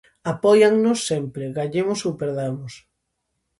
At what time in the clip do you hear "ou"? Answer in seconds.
2.07-2.13